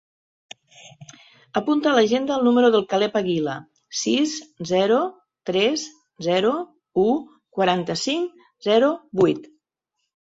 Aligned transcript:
Apunta 1.59 1.89
a 1.89 1.93
l'agenda 1.97 2.37
el 2.37 2.45
número 2.47 2.71
del 2.75 2.85
Caleb 2.93 3.19
Aguila: 3.21 3.53
sis, 4.05 4.33
zero, 4.71 4.97
tres, 5.51 5.85
zero, 6.29 6.55
u, 7.07 7.07
quaranta-cinc, 7.59 8.43
zero, 8.71 8.93
vuit. 9.23 9.51